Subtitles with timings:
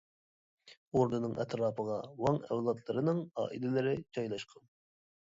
[0.97, 4.71] ئوردىنىڭ ئەتراپىغا ۋاڭ ئەۋلادلىرىنىڭ ئائىلىلىرى جايلاشقان.